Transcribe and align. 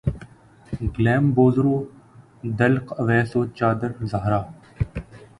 Gleam 0.93 1.25
بو 1.35 1.45
ذر 1.55 1.65
و 1.73 1.77
دلق 2.59 2.85
اویس 3.01 3.31
و 3.37 3.41
چادر 3.57 3.91
زہرا 4.09 4.41